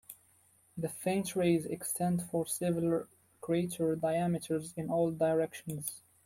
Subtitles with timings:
[0.75, 3.05] The faint rays extend for several
[3.39, 6.01] crater diameters in all directions.